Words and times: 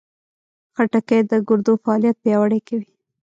خټکی 0.75 1.19
د 1.31 1.33
ګردو 1.47 1.73
فعالیت 1.83 2.17
پیاوړی 2.23 2.59
کوي. 2.67 2.89